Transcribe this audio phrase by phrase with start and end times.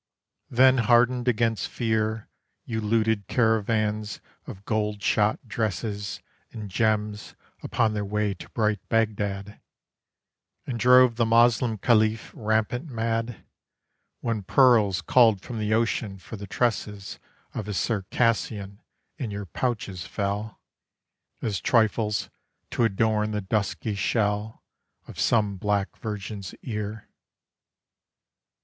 [0.49, 2.27] Then hardened against fear
[2.65, 9.61] You looted caravans of gold shot dresses And gems upon their way to bright Baghdad,
[10.65, 13.45] And drove the Moslem Khalif rampant mad,
[14.21, 17.19] When pearls culled from the ocean for the tresses
[17.53, 18.81] Of his Circassian,
[19.19, 20.59] in your pouches fell,
[21.43, 22.31] As trifles
[22.71, 24.63] to adorn the dusky shell
[25.07, 27.07] Of some black virgin's ear.